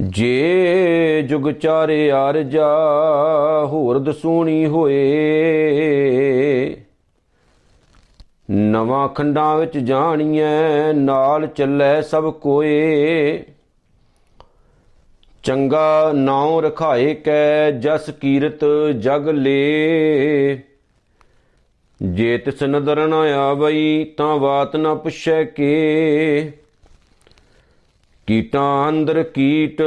[0.00, 2.66] ਜੇ ਜੁਗ ਚਾਰੇ ਆਰਜਾ
[3.66, 5.04] ਹੋਰ ਦਸੂਣੀ ਹੋਏ।
[8.50, 13.42] ਨਵਾਂ ਖੰਡਾਂ ਵਿੱਚ ਜਾਣੀਐ, ਨਾਲ ਚੱਲੇ ਸਭ ਕੋਏ।
[15.42, 18.64] ਚੰਗਾ ਨਾਉ ਰਖਾਏ ਕੈ, ਜਸ ਕੀਰਤ
[18.98, 20.58] ਜਗ ਲੇ।
[22.02, 26.52] ਜੇ ਤਿਸ ਨਦਰ ਨ ਆਵਈ, ਤਾਂ ਬਾਤ ਨ ਪੁੱਛੈ ਕੇ।
[28.26, 29.82] ਕੀਟਾਂ ਅੰਦਰ ਕੀਟ,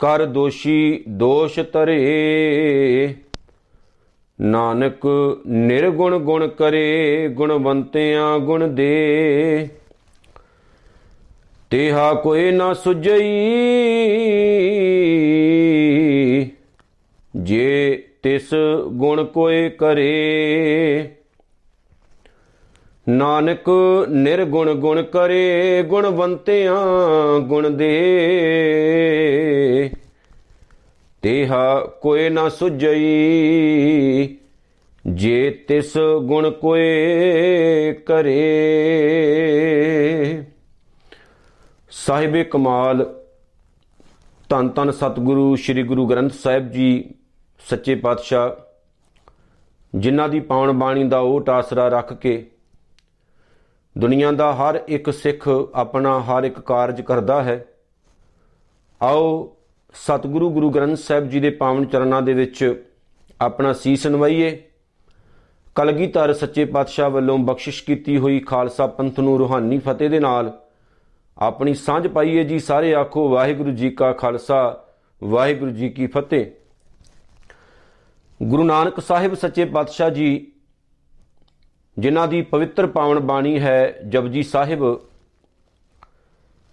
[0.00, 3.14] ਕਰ ਦੋਸ਼ੀ ਦੋਸ਼ ਤਰੇ
[4.40, 5.06] ਨਾਨਕ
[5.46, 9.68] ਨਿਰਗੁਣ ਗੁਣ ਕਰੇ, ਗੁਣਵੰਤਿਆਂ ਗੁਣ ਦੇ।
[11.70, 13.20] ਤੇਹਾ ਕੋਈ ਨਾ ਸੁਝਈ,
[17.36, 18.54] ਜੇ ਤਿਸ
[18.92, 21.15] ਗੁਣ ਕੋਏ ਕਰੇ।
[23.08, 23.70] ਨਾਨਕ
[24.08, 27.90] ਨਿਰਗੁਣ ਗੁਣ ਕਰੇ, ਗੁਣਵੰਤਿਆਂ ਗੁਣ ਦੇ।
[31.22, 34.36] ਤੇਹਾ ਕੋਈ ਨਾ ਸੁਝਈ,
[35.06, 38.42] ਜੇ ਤਿਸ ਗੁਣ ਕੋਏ ਕਰੇ।
[41.90, 43.14] ਸਾਹਿਬੇ ਕਮਾਲ,
[44.48, 47.14] ਧੰਨ ਧੰਨ ਸਤਿਗੁਰੂ, ਸ੍ਰੀ ਗੁਰੂ ਗ੍ਰੰਥ ਸਾਹਿਬ ਜੀ,
[47.68, 48.50] ਸੱਚੇ ਪਾਤਸ਼ਾਹ,
[49.94, 52.46] ਜਿਨ੍ਹਾਂ ਦੀ ਪਾਵਨ ਬਾਣੀ ਦਾ ਓਟ ਆਸਰਾ ਰੱਖ ਕੇ
[53.98, 57.64] ਦੁਨੀਆ ਦਾ ਹਰ ਇੱਕ ਸਿੱਖ ਆਪਣਾ ਹਰ ਇੱਕ ਕਾਰਜ ਕਰਦਾ ਹੈ।
[59.02, 59.56] ਆਓ
[59.94, 62.84] ਸਤਿਗੁਰੂ ਗੁਰੂ ਗ੍ਰੰਥ ਸਾਹਿਬ ਜੀ ਦੇ ਪਾਵਨ ਚਰਨਾਂ ਦੇ ਵਿੱਚ
[63.40, 64.62] ਆਪਣਾ ਸੀਸ ਨਵਾਈਏ।
[65.74, 70.62] ਕਲਗੀਧਰ ਸੱਚੇ ਪਾਤਸ਼ਾਹ ਵੱਲੋਂ ਬਖਸ਼ਿਸ਼ ਕੀਤੀ ਹੋਈ ਖਾਲਸਾ ਪੰਥ ਨੂੰ ਰੂਹਾਨੀ ਫਤਿਹ ਦੇ ਨਾਲ
[71.38, 74.84] ਆਪਣੀ ਸਾਂਝ ਪਾਈਏ ਜੀ ਸਾਰੇ ਆਖੋ, ਵਾਹਿਗੁਰੂ ਜੀ ਕਾ ਖਾਲਸਾ,
[75.24, 76.46] ਵਾਹਿਗੁਰੂ ਜੀ ਕੀ ਫਤਿਹ।
[78.42, 80.52] ਗੁਰੂ ਨਾਨਕ ਸਾਹਿਬ ਸੱਚੇ ਪਾਤਸ਼ਾਹ ਜੀ
[81.98, 85.00] ਜਿਨ੍ਹਾਂ ਦੀ ਪਵਿੱਤਰ ਪਾਵਨ ਬਾਣੀ ਹੈ ਜਪਜੀ ਸਾਹਿਬ,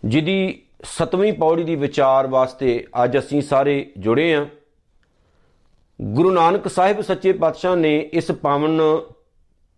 [0.05, 4.45] ਜਿਹਦੀ ਸਤਵੀਂ ਪੌੜੀ ਦੀ ਵਿਚਾਰ ਵਾਸਤੇ ਅੱਜ ਅਸੀਂ ਸਾਰੇ ਜੁੜੇ ਆਂ
[6.01, 8.81] ਗੁਰੂ ਨਾਨਕ ਸਾਹਿਬ ਸੱਚੇ ਪਾਤਸ਼ਾਹ ਨੇ ਇਸ ਪਾਵਨ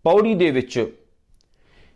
[0.04, 0.92] ਪੌੜੀ ਦੇ ਵਿੱਚ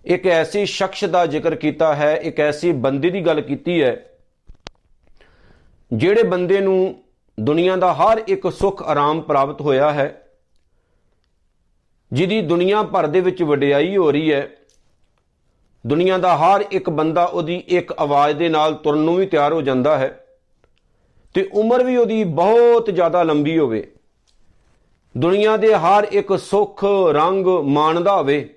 [0.05, 4.07] ਇੱਕ ਐਸੇ ਸ਼ਖਸ ਦਾ ਜ਼ਿਕਰ ਕੀਤਾ ਹੈ, ਇੱਕ ਐਸੇ ਬੰਦੇ ਦੀ ਗੱਲ ਕੀਤੀ ਹੈ,
[5.93, 7.03] ਜਿਹੜੇ ਬੰਦੇ ਨੂੰ
[7.41, 10.20] ਦੁਨੀਆ ਦਾ ਹਰ ਇੱਕ ਸੁੱਖ ਆਰਾਮ ਪ੍ਰਾਪਤ ਹੋਇਆ ਹੈ।
[12.13, 14.49] ਜਿਹਦੀ ਦੁਨੀਆ ਭਰ ਦੇ ਵਿੱਚ ਵਡਿਆਈ ਹੋ ਰਹੀ ਹੈ।
[15.87, 19.63] ਦੁਨੀਆ ਦਾ ਹਰ ਇੱਕ ਬੰਦਾ ਉਹਦੀ ਇੱਕ ਆਵਾਜ਼ ਦੇ ਨਾਲ ਤੁਰਨ ਨੂੰ ਵੀ ਤਿਆਰ ਹੋ
[19.63, 20.27] ਜਾਂਦਾ ਹੈ
[21.35, 23.87] ਤੇ ਉਮਰ ਵੀ ਉਹਦੀ ਬਹੁਤ ਜ਼ਿਆਦਾ ਲੰਬੀ ਹੋਵੇ।
[25.15, 28.49] ਦੁਨੀਆ ਦੇ ਹਰ ਇੱਕ ਸੁੱਖ, ਰੰਗ ਮਾਣਦਾ ਹੋਵੇ।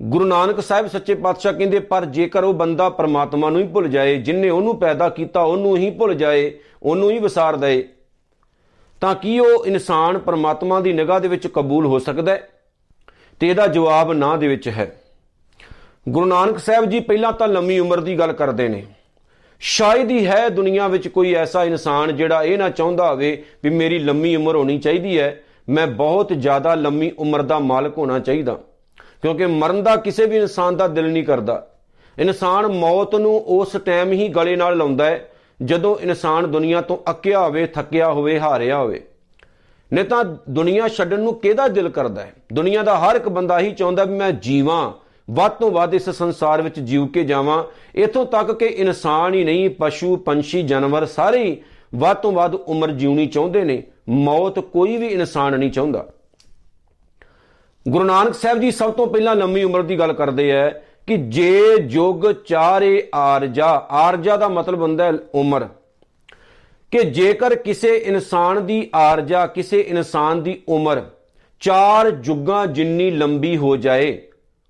[0.00, 4.16] ਗੁਰੂ ਨਾਨਕ ਸਾਹਿਬ ਸੱਚੇ ਪਾਤਸ਼ਾਹ ਕਹਿੰਦੇ, ਪਰ ਜੇਕਰ ਉਹ ਬੰਦਾ ਪਰਮਾਤਮਾ ਨੂੰ ਹੀ ਭੁੱਲ ਜਾਏ
[4.16, 6.52] ਜਿਨਨੇ ਉਹਨੂੰ ਪੈਦਾ ਕੀਤਾ, ਉਹਨੂੰ ਹੀ ਭੁੱਲ ਜਾਏ,
[6.82, 7.88] ਉਹਨੂੰ ਹੀ ਵਿਸਾਰ ਦਏ
[9.04, 12.48] ਤਾਂ ਕੀ ਉਹ ਇਨਸਾਨ ਪਰਮਾਤਮਾ ਦੀ ਨਿਗਾਹ ਦੇ ਵਿੱਚ ਕਬੂਲ ਹੋ ਸਕਦਾ ਹੈ?
[13.40, 15.02] ਤੇ ਇਹਦਾ ਜਵਾਬ ਨਾ ਦੇ ਵਿੱਚ ਹੈ।
[16.08, 18.86] ਗੁਰੂ ਨਾਨਕ ਸਾਹਿਬ ਜੀ ਪਹਿਲਾਂ ਤਾਂ ਲੰਮੀ ਉਮਰ ਦੀ ਗੱਲ ਕਰਦੇ ਨੇ।
[19.60, 23.98] ਸ਼ਾਇਦ ਹੀ ਹੈ ਦੁਨੀਆ ਵਿੱਚ ਕੋਈ ਐਸਾ ਇਨਸਾਨ ਜਿਹੜਾ ਇਹ ਨਾ ਚਾਹੁੰਦਾ ਹੋਵੇ ਵੀ ਮੇਰੀ
[23.98, 28.58] ਲੰਮੀ ਉਮਰ ਹੋਣੀ ਚਾਹੀਦੀ ਹੈ। ਮੈਂ ਬਹੁਤ ਜ਼ਿਆਦਾ ਲੰਮੀ ਉਮਰ ਦਾ ਮਾਲਕ ਹੋਣਾ ਚਾਹੀਦਾ।
[29.22, 31.70] ਕਿਉਂਕਿ ਮਰਨ ਦਾ ਕਿਸੇ ਵੀ ਇਨਸਾਨ ਦਾ ਦਿਲ ਨਹੀਂ ਕਰਦਾ।
[32.18, 35.30] ਇਨਸਾਨ ਮੌਤ ਨੂੰ ਉਸ ਟਾਈਮ ਹੀ ਗਲੇ ਨਾਲ ਲਾਉਂਦਾ ਹੈ
[35.62, 39.04] ਜਦੋਂ ਇਨਸਾਨ ਦੁਨੀਆ ਤੋਂ ਅੱਕਿਆ ਹੋਵੇ, ਥੱਕਿਆ ਹੋਵੇ, ਹਾਰਿਆ ਹੋਵੇ
[39.92, 42.32] ਨਹੀਂ ਤਾਂ ਦੁਨੀਆ ਛੱਡਣ ਨੂੰ ਕਿਹਦਾ ਦਿਲ ਕਰਦਾ ਹੈ?
[42.52, 44.92] ਦੁਨੀਆ ਦਾ ਹਰ ਇੱਕ ਬੰਦਾ ਹੀ ਚਾਹੁੰਦਾ ਵੀ ਮੈਂ ਜੀਵਾਂ,
[45.30, 47.64] ਵੱਧ ਤੋਂ ਵੱਧ ਇਸ ਸੰਸਾਰ ਵਿੱਚ ਜੀਵ ਕੇ ਜਾਵਾਂ।
[47.94, 51.62] ਇਥੋਂ ਤੱਕ ਕਿ ਇਨਸਾਨ ਹੀ ਨਹੀਂ, ਪਸ਼ੂ, ਪੰਛੀ, ਜਾਨਵਰ ਸਾਰੇ ਹੀ
[51.94, 56.06] ਵੱਧ ਤੋਂ ਵੱਧ ਉਮਰ ਜਿਉਣੀ ਚਾਹੁੰਦੇ ਨੇ। ਮੌਤ ਕੋਈ ਵੀ ਇਨਸਾਨ ਨਹੀਂ ਚਾਹੁੰਦਾ।
[57.88, 60.72] ਗੁਰੂ ਨਾਨਕ ਸਾਹਿਬ ਜੀ ਸਭ ਤੋਂ ਪਹਿਲਾਂ ਲੰਮੀ ਉਮਰ ਦੀ ਗੱਲ ਕਰਦੇ ਆ।
[61.06, 65.68] ਕਿ ਜੇ ਜੁਗ ਚਾਰੇ ਆਰਜਾ ਆਰਜਾ ਦਾ ਮਤਲਬ ਹੁੰਦਾ ਹੈ ਉਮਰ।
[66.90, 71.02] ਕਿ ਜੇਕਰ ਕਿਸੇ ਇਨਸਾਨ ਦੀ ਆਰਜਾ, ਕਿਸੇ ਇਨਸਾਨ ਦੀ ਉਮਰ
[71.60, 74.22] ਚਾਰ ਜੁਗਾਂ ਜਿੰਨੀ ਲੰਬੀ ਹੋ ਜਾਏ,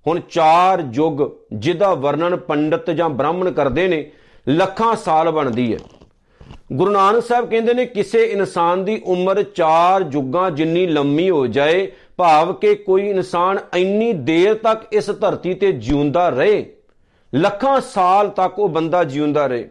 [0.07, 4.11] ਹੁਣ ਚਾਰ ਯੁੱਗ ਜਿਹਦਾ ਵਰਣਨ ਪੰਡਤ ਜਾਂ ਬ੍ਰਾਹਮਣ ਕਰਦੇ ਨੇ,
[4.47, 5.79] ਲੱਖਾਂ ਸਾਲ ਬਣਦੀ ਹੈ।
[6.73, 11.91] ਗੁਰੂ ਨਾਨਕ ਸਾਹਿਬ ਕਹਿੰਦੇ ਨੇ, ਕਿਸੇ ਇਨਸਾਨ ਦੀ ਉਮਰ ਚਾਰ ਯੁੱਗਾਂ ਜਿੰਨੀ ਲੰਮੀ ਹੋ ਜਾਏ
[12.19, 16.65] ਭਾਵ ਕਿ ਕੋਈ ਇਨਸਾਨ ਇੰਨੀ ਦੇਰ ਤੱਕ ਇਸ ਧਰਤੀ ਤੇ ਜਿਉਂਦਾ ਰਹੇ,
[17.33, 19.69] ਲੱਖਾਂ ਸਾਲ ਤੱਕ ਉਹ ਬੰਦਾ ਜਿਉਂਦਾ ਰਹੇ।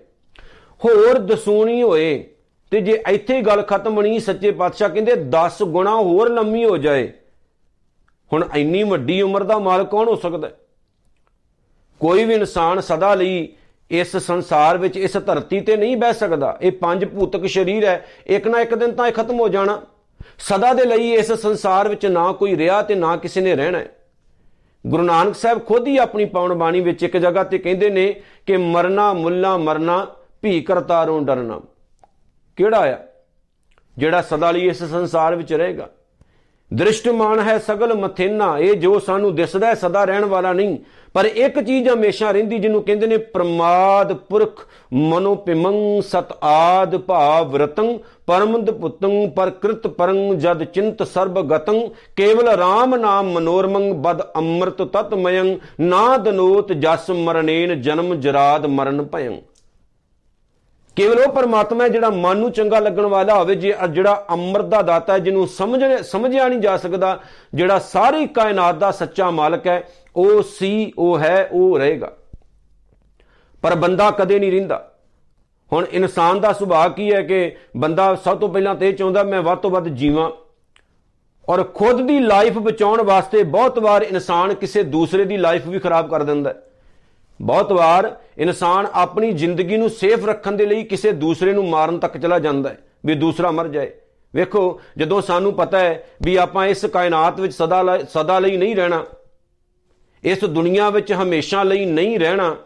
[0.80, 2.24] ਹੋਰ ਦਸੂਣੀ ਹੋਏ
[2.72, 7.12] ਤੇ ਜੇ ਇੱਥੇ ਗੱਲ ਖਤਮ ਨਹੀਂ ਸੱਚੇ ਪਾਤਸ਼ਾਹ ਕਹਿੰਦੇ 10 ਗੁਣਾ ਹੋਰ ਲੰਮੀ ਹੋ ਜਾਏ।
[8.30, 10.50] ਹੁਣ ਇੰਨੀ ਵੱਡੀ ਉਮਰ ਦਾ ਮਾਲਕ ਕੌਣ ਹੋ ਸਕਦਾ
[12.00, 13.48] ਕੋਈ ਵੀ ਇਨਸਾਨ ਸਦਾ ਲਈ
[13.90, 18.46] ਇਸ ਸੰਸਾਰ ਵਿੱਚ, ਇਸ ਧਰਤੀ ਤੇ ਨਹੀਂ ਬਹਿ ਸਕਦਾ। ਇਹ ਪੰਜ ਭੂਤਕ ਸਰੀਰ ਹੈ, ਇੱਕ
[18.48, 19.80] ਨਾ ਇੱਕ ਦਿਨ ਤਾਂ ਇਹ ਖਤਮ ਹੋ ਜਾਣਾ।
[20.38, 23.88] ਸਦਾ ਦੇ ਲਈ ਇਸ ਸੰਸਾਰ ਵਿੱਚ ਨਾ ਕੋਈ ਰਿਹਾ ਤੇ ਨਾ ਕਿਸੇ ਨੇ ਰਹਿਣਾ ਹੈ।
[24.86, 28.56] ਗੁਰੂ ਨਾਨਕ ਸਾਹਿਬ ਖੁਦ ਹੀ ਆਪਣੀ ਪਾਵਨ ਬਾਣੀ ਵਿੱਚ ਇੱਕ ਜਗ੍ਹਾ ਤੇ ਕਹਿੰਦੇ ਨੇ ਕਿ
[28.56, 30.06] ਮਰਨਾ, ਮੁੱਲਾ ਮਰਨਾ,
[30.42, 31.60] ਭੀ ਕਰਤਾਰੋਂ ਡਰਨਾ।
[32.56, 32.98] ਕਿਹੜਾ ਆ?
[33.98, 35.90] ਜਿਹੜਾ ਸਦਾ ਲਈ ਇਸ ਸੰਸਾਰ ਵਿੱਚ ਰਹੇਗਾ।
[36.70, 40.78] ਦ੍ਰਿਸ਼ਟਮਾਨ ਹੈ ਸਗਲ ਮਥੇਨਾ, ਇਹ ਜੋ ਸਾਨੂੰ ਦਿਸਦਾ ਹੈ ਸਦਾ ਰਹਿਣ ਵਾਲਾ ਨਹੀਂ।
[41.14, 47.56] ਪਰ ਇੱਕ ਚੀਜ਼ ਹਮੇਸ਼ਾ ਰਹਿੰਦੀ, ਜਿਹਨੂੰ ਕਹਿੰਦੇ ਨੇ ਪ੍ਰਮਾਦ ਪੁਰਖ, ਮਨੋ ਪਿਮੰ ਸਤ ਆਦ ਭਾਵ
[47.56, 51.80] ਰਤੰ, ਪਰਮੰਦ ਪੁੱਤੰ ਪ੍ਰਕ੍ਰਿਤ ਪਰੰ ਜਦ ਚਿੰਤ ਸਰਬ ਗਤੰ,
[52.16, 59.40] ਕੇਵਲ RAM ਨਾਮ ਮਨੋਰਮੰ ਬਦ ਅੰਮ੍ਰਿਤ ਤਤਮਯੰ ਨਾ ਦਨੋਤ ਜਸ ਮਰਨੇਨ ਜਨਮ ਜਰਾਦ ਮਰਨ ਭਯੰ।
[60.96, 65.12] ਕੇਵਲ ਉਹ ਪਰਮਾਤਮਾ ਜਿਹੜਾ ਮਨ ਨੂੰ ਚੰਗਾ ਲੱਗਣ ਵਾਲਾ ਹੋਵੇ, ਜੇ ਜਿਹੜਾ ਅੰਮ੍ਰਿਤ ਦਾ ਦਾਤਾ
[65.12, 67.20] ਹੈ, ਜਿਹਨੂੰ ਸਮਝਣੇ ਸਮਝਿਆ ਨਹੀਂ ਜਾ ਸਕਦਾ,
[67.54, 72.12] ਜਿਹੜਾ ਸਾਰੀ ਕਾਇਨਾਤ ਦਾ ਸੱਚਾ ਮਾਲਕ ਹੈ, ਉਹ ਸੀ, ਉਹ ਹੈ, ਉਹ ਰਹੇਗਾ।
[73.62, 74.92] ਪਰ ਬੰਦਾ ਕਦੇ ਨਹੀਂ ਰਹਿੰਦਾ।
[75.72, 79.58] ਹੁਣ ਇਨਸਾਨ ਦਾ ਸੁਭਾਅ ਕੀ ਹੈ ਕਿ ਬੰਦਾ ਸਭ ਤੋਂ ਪਹਿਲਾਂ ਤੇ ਚਾਹੁੰਦਾ, ਮੈਂ ਵੱਧ
[79.58, 80.30] ਤੋਂ ਵੱਧ ਜੀਵਾਂ।
[81.48, 86.10] ਔਰ ਖੁਦ ਦੀ ਲਾਈਫ ਬਚਾਉਣ ਵਾਸਤੇ ਬਹੁਤ ਵਾਰ ਇਨਸਾਨ ਕਿਸੇ ਦੂਸਰੇ ਦੀ ਲਾਈਫ ਵੀ ਖਰਾਬ
[86.10, 86.62] ਕਰ ਦਿੰਦਾ ਹੈ।
[87.42, 92.16] ਬਹੁਤ ਵਾਰ ਇਨਸਾਨ ਆਪਣੀ ਜ਼ਿੰਦਗੀ ਨੂੰ ਸੇਫ ਰੱਖਣ ਦੇ ਲਈ ਕਿਸੇ ਦੂਸਰੇ ਨੂੰ ਮਾਰਨ ਤੱਕ
[92.18, 93.90] ਚਲਾ ਜਾਂਦਾ ਹੈ, ਵੀ ਦੂਸਰਾ ਮਰ ਜਾਏ।
[94.34, 99.04] ਵੇਖੋ, ਜਦੋਂ ਸਾਨੂੰ ਪਤਾ ਹੈ ਵੀ ਆਪਾਂ ਇਸ ਕਾਇਨਾਤ ਵਿੱਚ ਸਦਾ ਸਦਾ ਲਈ ਨਹੀਂ ਰਹਿਣਾ,
[100.24, 102.56] ਇਸ ਦੁਨੀਆ ਵਿੱਚ ਹਮੇਸ਼ਾ ਲਈ ਨਹੀਂ ਰਹਿਣਾ,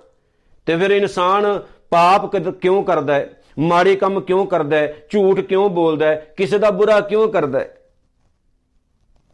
[0.67, 3.31] ਤੇ ਫਿਰ ਇਨਸਾਨ ਪਾਪ ਕਿਉਂ ਕਰਦਾ ਹੈ?
[3.59, 4.95] ਮਾੜੇ ਕੰਮ ਕਿਉਂ ਕਰਦਾ ਹੈ?
[5.11, 6.33] ਝੂਠ ਕਿਉਂ ਬੋਲਦਾ ਹੈ?
[6.37, 7.75] ਕਿਸੇ ਦਾ ਬੁਰਾ ਕਿਉਂ ਕਰਦਾ ਹੈ?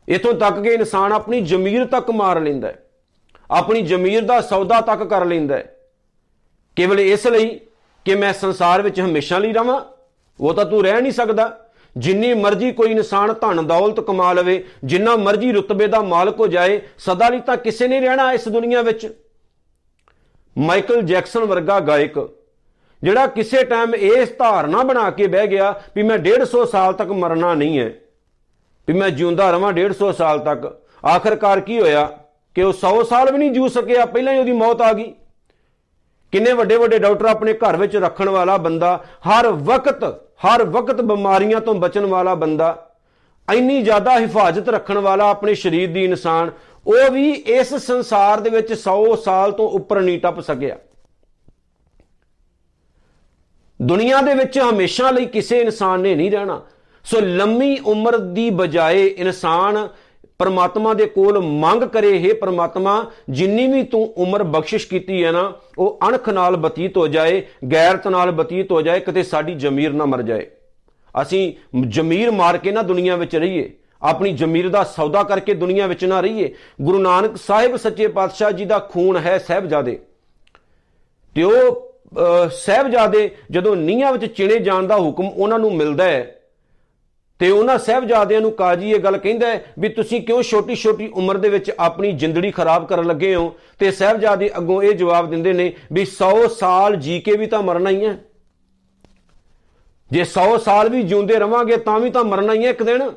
[0.09, 2.84] ਇਥੋਂ ਤੱਕ ਕਿ ਇਨਸਾਨ ਆਪਣੀ ਜ਼ਮੀਰ ਤੱਕ ਮਾਰ ਲੈਂਦਾ ਹੈ।
[3.51, 5.75] ਆਪਣੀ ਜ਼ਮੀਰ ਦਾ ਸੌਦਾ ਤੱਕ ਕਰ ਲੈਂਦਾ ਹੈ।
[6.77, 7.49] ਕੇਵਲ ਇਸ ਲਈ
[8.07, 9.81] ਕਿ ਮੈਂ ਸੰਸਾਰ ਵਿੱਚ ਹਮੇਸ਼ਾ ਲਈ ਰਵਾਂ,
[10.39, 11.51] ਉਹ ਤਾਂ ਤੂੰ ਰਹਿ ਨਹੀਂ ਸਕਦਾ।
[11.97, 16.81] ਜਿੰਨੀ ਮਰਜ਼ੀ ਕੋਈ ਇਨਸਾਨ ਧਨ ਦੌਲਤ ਕਮਾ ਲਵੇ, ਜਿੰਨਾ ਮਰਜ਼ੀ ਰੁਤਬੇ ਦਾ ਮਾਲਕ ਹੋ ਜਾਏ,
[16.99, 19.07] ਸਦਾ ਲਈ ਤਾਂ ਕਿਸੇ ਨੇ ਰਹਿਣਾ ਇਸ ਦੁਨੀਆ ਵਿੱਚ।
[20.57, 22.19] ਮਾਈਕਲ ਜੈਕਸਨ ਵਰਗਾ ਗਾਇਕ,
[23.03, 27.55] ਜਿਹੜਾ ਕਿਸੇ ਟਾਈਮ ਇਸ ਧਾਰਨਾ ਬਣਾ ਕੇ ਬਹਿ ਗਿਆ ਵੀ ਮੈਂ 150 ਸਾਲ ਤੱਕ ਮਰਨਾ
[27.55, 27.93] ਨਹੀਂ ਹੈ,
[28.89, 30.67] ਵੀ ਮੈਂ ਜਿਉਂਦਾ ਰਵਾਂ 150 ਸਾਲ ਤੱਕ।
[31.07, 32.09] ਆਖਰਕਾਰ ਕੀ ਹੋਇਆ?
[32.55, 35.15] ਕਿ ਉਹ 100 ਸਾਲ ਵੀ ਨਹੀਂ ਜੂ ਸਕਿਆ, ਪਹਿਲਾਂ ਹੀ ਉਹਦੀ ਮੌਤ ਆ ਗਈ।
[36.33, 40.05] ਕਿੰਨੇ ਵੱਡੇ ਵੱਡੇ ਡਾਕਟਰ ਆਪਣੇ ਘਰ ਵਿੱਚ ਰੱਖਣ ਵਾਲਾ ਬੰਦਾ, ਹਰ ਵਕਤ
[40.47, 42.91] ਹਰ ਵਕਤ ਬਿਮਾਰੀਆਂ ਤੋਂ ਬਚਣ ਵਾਲਾ ਬੰਦਾ,
[43.55, 46.51] ਇੰਨੀ ਜ਼ਿਆਦਾ ਹਿਫਾਜ਼ਤ ਰੱਖਣ ਵਾਲਾ ਆਪਣੇ ਸਰੀਰ ਦੀ ਇਨਸਾਨ,
[46.87, 50.77] ਉਹ ਵੀ ਇਸ ਸੰਸਾਰ ਦੇ ਵਿੱਚ 100 ਸਾਲ ਤੋਂ ਉੱਪਰ ਨਹੀਂ ਟੱਪ ਸਕਿਆ।
[53.83, 56.63] ਦੁਨੀਆ ਦੇ ਵਿੱਚ ਹਮੇਸ਼ਾ ਲਈ ਕਿਸੇ ਇਨਸਾਨ ਨੇ ਨਹੀਂ ਰਹਿਣਾ।
[57.05, 59.89] ਸੋ ਲੰਮੀ ਉਮਰ ਦੀ ਬਜਾਏ ਇਨਸਾਨ
[60.39, 65.53] ਪਰਮਾਤਮਾ ਦੇ ਕੋਲ ਮੰਗ ਕਰੇ हे ਪਰਮਾਤਮਾ, ਜਿੰਨੀ ਵੀ ਤੂੰ ਉਮਰ ਬਖਸ਼ਿਸ਼ ਕੀਤੀ ਹੈ ਨਾ,
[65.79, 67.43] ਉਹ ਅਣਖ ਨਾਲ ਬਤੀਤ ਹੋ ਜਾਏ,
[67.73, 70.47] ਗੈਰਤ ਨਾਲ ਬਤੀਤ ਹੋ ਜਾਏ, ਕਿਤੇ ਸਾਡੀ ਜ਼ਮੀਰ ਨਾ ਮਰ ਜਾਏ।
[71.15, 71.53] ਅਸੀਂ
[71.89, 73.71] ਜ਼ਮੀਰ ਮਾਰ ਕੇ ਨਾ ਦੁਨੀਆ ਵਿੱਚ ਰਹੀਏ,
[74.03, 76.53] ਆਪਣੀ ਜ਼ਮੀਰ ਦਾ ਸੌਦਾ ਕਰਕੇ ਦੁਨੀਆ ਵਿੱਚ ਨਾ ਰਹੀਏ।
[76.83, 79.99] ਗੁਰੂ ਨਾਨਕ ਸਾਹਿਬ ਸੱਚੇ ਪਾਤਸ਼ਾਹ ਜੀ ਦਾ ਖੂਨ ਹੈ ਸਹਿਬਜ਼ਾਦੇ।
[81.37, 81.93] ਤੇ ਉਹ
[82.53, 86.41] ਸਹਿਬਜ਼ਾਦੇ ਜਦੋਂ ਨੀਹਾਂ ਵਿੱਚ ਚਿਣੇ ਜਾਣ ਦਾ ਹੁਕਮ ਉਹਨਾਂ ਨੂੰ ਮਿਲਦਾ ਹੈ
[87.45, 91.37] ਤੇ ਉਹਨਾਂ ਸਹਿਬਜ਼ਾਦਿਆਂ ਨੂੰ ਕਾਜੀ ਇਹ ਗੱਲ ਕਹਿੰਦਾ ਹੈ ਵੀ ਤੁਸੀਂ ਕਿਉਂ ਛੋਟੀ ਛੋਟੀ ਉਮਰ
[91.37, 93.57] ਦੇ ਵਿੱਚ ਆਪਣੀ ਜ਼ਿੰਦਗੀ ਖਰਾਬ ਕਰਨ ਲੱਗੇ ਹੋ?
[93.79, 97.91] ਤੇ ਸਹਿਬਜ਼ਾਦੇ ਅੱਗੋਂ ਇਹ ਜਵਾਬ ਦਿੰਦੇ ਨੇ ਵੀ 100 ਸਾਲ ਜੀ ਕੇ ਵੀ ਤਾਂ ਮਰਨਾ
[97.91, 98.19] ਹੀ ਹੈ।
[100.11, 103.11] ਜੇ 100 ਸਾਲ ਵੀ ਜਿਉਂਦੇ ਰਵਾਂਗੇ ਤਾਂ ਵੀ ਤਾਂ ਮਰਨਾ ਹੀ ਹੈ ਇੱਕ ਦਿਨ।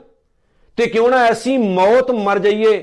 [0.77, 2.77] ਤੇ ਕਿਉਂ ਨਾ ਐਸੀ ਮੌਤ ਮਰ ਜਾਈਏ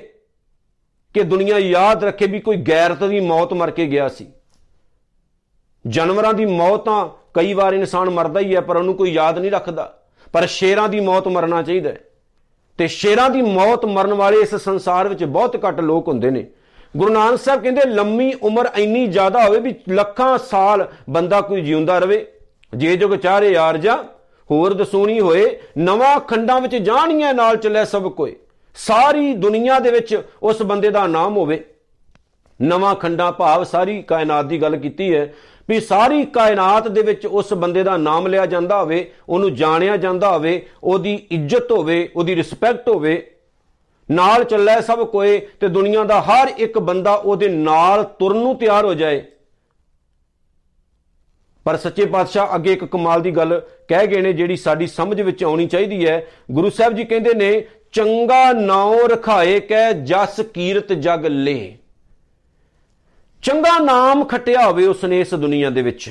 [1.14, 4.26] ਕਿ ਦੁਨੀਆ ਯਾਦ ਰੱਖੇ ਵੀ ਕੋਈ ਗੈਰਤ ਦੀ ਮੌਤ ਮਰ ਕੇ ਗਿਆ ਸੀ।
[5.86, 9.50] ਜਾਨਵਰਾਂ ਦੀ ਮੌਤ ਤਾਂ ਕਈ ਵਾਰ ਇਨਸਾਨ ਮਰਦਾ ਹੀ ਹੈ, ਪਰ ਉਹਨੂੰ ਕੋਈ ਯਾਦ ਨਹੀਂ
[9.50, 10.00] ਰੱਖਦਾ।
[10.34, 11.90] ਪਰ ਸ਼ੇਰਾਂ ਦੀ ਮੌਤ ਮਰਨਾ ਚਾਹੀਦਾ
[12.78, 16.46] ਤੇ ਸ਼ੇਰਾਂ ਦੀ ਮੌਤ ਮਰਨ ਵਾਲੇ ਇਸ ਸੰਸਾਰ ਵਿੱਚ ਬਹੁਤ ਘੱਟ ਲੋਕ ਹੁੰਦੇ ਨੇ।
[16.96, 21.98] ਗੁਰੂ ਨਾਨਕ ਸਾਹਿਬ ਕਹਿੰਦੇ, ਲੰਮੀ ਉਮਰ ਇੰਨੀ ਜ਼ਿਆਦਾ ਹੋਵੇ ਵੀ ਲੱਖਾਂ ਸਾਲ ਬੰਦਾ ਕੋਈ ਜਿਉਂਦਾ
[21.98, 22.26] ਰਵੇ।
[22.74, 24.04] ਜੇ ਜੁਗ ਚਾਰੇ ਯਾਰ ਜਾ
[24.50, 28.36] ਹੋਰ ਦਸੂਣੀ ਹੋਏ, ਨਵਾਂ ਖੰਡਾਂ ਵਿੱਚ ਜਾਣੀਆਂ ਨਾਲ ਚੱਲੇ ਸਭ ਕੋਈ।
[28.76, 31.64] ਸਾਰੀ ਦੁਨੀਆ ਦੇ ਵਿੱਚ ਉਸ ਬੰਦੇ ਦਾ ਨਾਮ ਹੋਵੇ।
[32.62, 35.34] ਨਵਾਂ ਖੰਡਾ ਭਾਵ ਸਾਰੀ ਕਾਇਨਾਤ ਦੀ ਗੱਲ ਕੀਤੀ ਹੈ।
[35.68, 40.32] ਵੀ ਸਾਰੀ ਕਾਇਨਾਤ ਦੇ ਵਿੱਚ ਉਸ ਬੰਦੇ ਦਾ ਨਾਮ ਲਿਆ ਜਾਂਦਾ ਹੋਵੇ, ਉਹਨੂੰ ਜਾਣਿਆ ਜਾਂਦਾ
[40.32, 43.30] ਹੋਵੇ, ਉਹਦੀ ਇੱਜ਼ਤ ਹੋਵੇ, ਉਹਦੀ ਰਿਸਪੈਕਟ ਹੋਵੇ,
[44.10, 48.84] ਨਾਲ ਚੱਲੇ ਸਭ ਕੋਏ ਤੇ ਦੁਨੀਆ ਦਾ ਹਰ ਇੱਕ ਬੰਦਾ ਉਹਦੇ ਨਾਲ ਤੁਰਨ ਨੂੰ ਤਿਆਰ
[48.84, 49.22] ਹੋ ਜਾਏ।
[51.64, 55.44] ਪਰ ਸੱਚੇ ਪਾਤਸ਼ਾਹ ਅੱਗੇ ਇੱਕ ਕਮਾਲ ਦੀ ਗੱਲ ਕਹਿ ਗਏ ਨੇ ਜਿਹੜੀ ਸਾਡੀ ਸਮਝ ਵਿੱਚ
[55.44, 61.26] ਆਉਣੀ ਚਾਹੀਦੀ ਹੈ। ਗੁਰੂ ਸਾਹਿਬ ਜੀ ਕਹਿੰਦੇ ਨੇ, ਚੰਗਾ ਨਾਉ ਰਖਾਏ ਕਹਿ ਜਸ ਕੀਰਤ ਜਗ
[61.26, 61.78] ਲੇ।
[63.44, 66.10] ਚੰਗਾ ਨਾਮ ਖੱਟਿਆ ਹੋਵੇ ਉਸਨੇ ਇਸ ਦੁਨੀਆ ਦੇ ਵਿੱਚ।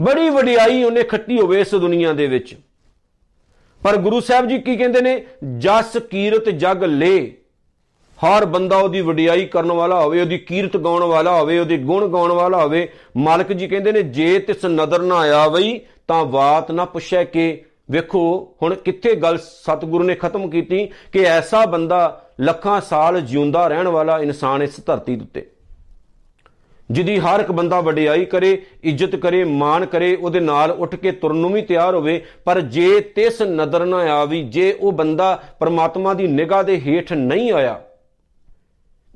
[0.00, 2.56] ਬੜੀ ਵਡਿਆਈ ਉਹਨੇ ਖੱਟੀ ਹੋਵੇ ਇਸ ਦੁਨੀਆ ਦੇ ਵਿੱਚ।
[3.82, 5.26] ਪਰ ਗੁਰੂ ਸਾਹਿਬ ਜੀ ਕੀ ਕਹਿੰਦੇ ਨੇ?
[5.58, 7.36] ਜਸ ਕੀਰਤ ਜਗ ਲੇ।
[8.16, 12.32] ਹਰ ਬੰਦਾ ਉਹਦੀ ਵਡਿਆਈ ਕਰਨ ਵਾਲਾ ਹੋਵੇ, ਉਹਦੀ ਕੀਰਤ ਗਾਉਣ ਵਾਲਾ ਹੋਵੇ, ਉਹਦੇ ਗੁਣ ਗਾਉਣ
[12.32, 16.84] ਵਾਲਾ ਹੋਵੇ। ਮਾਲਕ ਜੀ ਕਹਿੰਦੇ ਨੇ, ਜੇ ਤਿਸ ਨਦਰ ਨਾ ਆਇਆ ਵਈ ਤਾਂ ਬਾਤ ਨਾ
[16.84, 23.20] ਪੁੱਛੈ ਕਿ। ਵੇਖੋ, ਹੁਣ ਕਿੱਥੇ ਗੱਲ ਸਤਿਗੁਰੂ ਨੇ ਖਤਮ ਕੀਤੀ ਕਿ ਐਸਾ ਬੰਦਾ ਲੱਖਾਂ ਸਾਲ
[23.20, 25.50] ਜਿਉਂਦਾ ਰਹਿਣ ਵਾਲਾ ਇਨਸਾਨ ਇਸ ਧਰਤੀ ਉੱਤੇ।
[26.90, 31.36] ਜਿਹਦੀ ਹਰ ਇੱਕ ਬੰਦਾ ਵਡਿਆਈ ਕਰੇ, ਇੱਜ਼ਤ ਕਰੇ, ਮਾਣ ਕਰੇ, ਉਹਦੇ ਨਾਲ ਉੱਠ ਕੇ ਤੁਰਨ
[31.36, 36.26] ਨੂੰ ਵੀ ਤਿਆਰ ਹੋਵੇ। ਪਰ ਜੇ ਤਿਸ ਨਦਰ ਨਾ ਆਵੀ, ਜੇ ਉਹ ਬੰਦਾ ਪਰਮਾਤਮਾ ਦੀ
[36.26, 37.80] ਨਿਗਾਹ ਦੇ ਹੇਠ ਨਹੀਂ ਆਇਆ,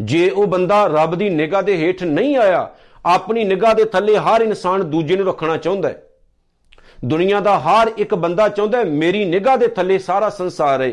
[0.01, 2.69] ਜੇ ਉਹ ਬੰਦਾ ਰੱਬ ਦੀ ਨਿਗਾਹ ਦੇ ਹੇਠ ਨਹੀਂ ਆਇਆ,
[3.05, 6.03] ਆਪਣੀ ਨਿਗਾਹ ਦੇ ਥੱਲੇ ਹਰ ਇਨਸਾਨ ਦੂਜੇ ਨੂੰ ਰੱਖਣਾ ਚਾਹੁੰਦਾ ਹੈ।
[7.05, 10.93] ਦੁਨੀਆ ਦਾ ਹਰ ਇੱਕ ਬੰਦਾ ਚਾਹੁੰਦਾ ਹੈ, ਮੇਰੀ ਨਿਗਾਹ ਦੇ ਥੱਲੇ ਸਾਰਾ ਸੰਸਾਰ ਹੈ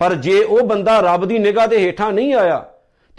[0.00, 2.64] ਪਰ ਜੇ ਉਹ ਬੰਦਾ ਰੱਬ ਦੀ ਨਿਗਾਹ ਦੇ ਹੇਠਾਂ ਨਹੀਂ ਆਇਆ